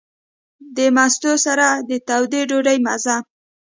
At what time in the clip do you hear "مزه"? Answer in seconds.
2.85-3.15